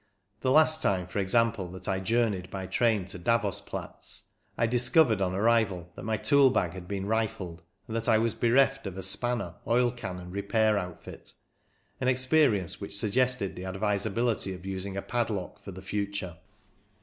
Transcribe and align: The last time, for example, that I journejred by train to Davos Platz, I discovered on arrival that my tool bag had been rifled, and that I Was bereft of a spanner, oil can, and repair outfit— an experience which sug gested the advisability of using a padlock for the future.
The 0.39 0.49
last 0.49 0.81
time, 0.81 1.05
for 1.05 1.19
example, 1.19 1.67
that 1.73 1.87
I 1.87 1.99
journejred 1.99 2.49
by 2.49 2.65
train 2.65 3.05
to 3.05 3.19
Davos 3.19 3.61
Platz, 3.61 4.29
I 4.57 4.65
discovered 4.65 5.21
on 5.21 5.35
arrival 5.35 5.91
that 5.95 6.01
my 6.01 6.17
tool 6.17 6.49
bag 6.49 6.73
had 6.73 6.87
been 6.87 7.05
rifled, 7.05 7.61
and 7.85 7.95
that 7.95 8.09
I 8.09 8.17
Was 8.17 8.33
bereft 8.33 8.87
of 8.87 8.97
a 8.97 9.03
spanner, 9.03 9.57
oil 9.67 9.91
can, 9.91 10.17
and 10.17 10.33
repair 10.33 10.75
outfit— 10.75 11.33
an 12.01 12.07
experience 12.07 12.81
which 12.81 12.97
sug 12.97 13.11
gested 13.11 13.53
the 13.55 13.65
advisability 13.65 14.55
of 14.55 14.65
using 14.65 14.97
a 14.97 15.03
padlock 15.03 15.59
for 15.61 15.71
the 15.71 15.83
future. 15.83 16.37